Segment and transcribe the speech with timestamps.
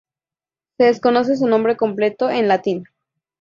[0.77, 2.85] Se desconoce su nombre completo en latín.